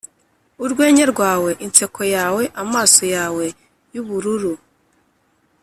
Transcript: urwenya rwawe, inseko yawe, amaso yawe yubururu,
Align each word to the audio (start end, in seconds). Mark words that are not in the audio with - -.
urwenya 0.63 1.05
rwawe, 1.13 1.51
inseko 1.65 2.01
yawe, 2.15 2.43
amaso 2.63 3.01
yawe 3.15 3.45
yubururu, 3.93 4.53